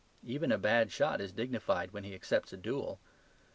Even 0.25 0.51
a 0.51 0.57
bad 0.57 0.91
shot 0.91 1.21
is 1.21 1.31
dignified 1.31 1.91
when 1.93 2.03
he 2.03 2.15
accepts 2.15 2.51
a 2.51 2.57
duel. 2.57 2.97